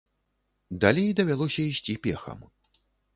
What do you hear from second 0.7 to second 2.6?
Далей давялося ісці пехам.